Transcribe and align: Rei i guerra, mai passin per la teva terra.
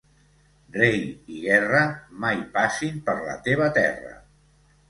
Rei 0.77 0.97
i 1.35 1.43
guerra, 1.43 1.83
mai 2.25 2.41
passin 2.57 2.99
per 3.11 3.19
la 3.29 3.37
teva 3.49 3.69
terra. 3.81 4.19